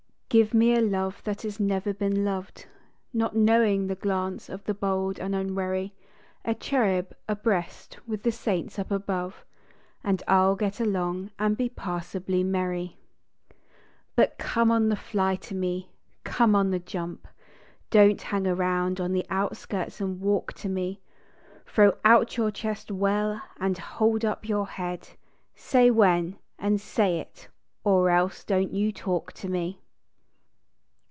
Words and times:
Give 0.31 0.53
me 0.53 0.73
a 0.73 0.79
love 0.81 1.21
that 1.25 1.41
has 1.41 1.59
never 1.59 1.93
been 1.93 2.23
loved, 2.23 2.65
Not 3.11 3.35
knowing 3.35 3.87
the 3.87 3.95
glance 3.95 4.47
of 4.47 4.63
the 4.63 4.73
bold 4.73 5.19
and 5.19 5.35
unwarv. 5.35 5.91
A 6.45 6.55
cherub 6.55 7.13
abreast 7.27 7.97
with 8.07 8.23
the 8.23 8.31
saints 8.31 8.79
up 8.79 8.91
above, 8.91 9.43
And 10.05 10.23
I 10.29 10.37
ll 10.45 10.55
get 10.55 10.79
along 10.79 11.31
and 11.37 11.57
be 11.57 11.67
passably 11.67 12.45
merry. 12.45 12.95
But 14.15 14.37
come 14.37 14.71
on 14.71 14.87
the 14.87 14.95
fly 14.95 15.35
to 15.35 15.53
me, 15.53 15.91
come 16.23 16.55
on 16.55 16.71
the 16.71 16.79
jump, 16.79 17.27
Don 17.89 18.15
t 18.15 18.25
hang 18.27 18.47
around 18.47 19.01
on 19.01 19.11
the 19.11 19.25
outskirts 19.29 19.99
and 19.99 20.21
walk 20.21 20.53
to 20.53 20.69
me 20.69 21.01
Throw 21.65 21.97
out 22.05 22.37
your 22.37 22.51
chest 22.51 22.89
well, 22.89 23.41
and 23.57 23.77
hold 23.77 24.23
up 24.23 24.47
your 24.47 24.67
head; 24.67 25.09
Say 25.55 25.91
when, 25.91 26.37
and 26.57 26.79
say 26.79 27.19
it, 27.19 27.49
or 27.83 28.09
else 28.09 28.45
don 28.45 28.69
t 28.69 28.77
you 28.77 28.93
talk 28.93 29.33
to 29.33 29.49
me. 29.49 29.79